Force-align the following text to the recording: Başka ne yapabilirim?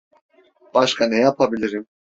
Başka 0.73 1.07
ne 1.07 1.15
yapabilirim? 1.15 1.87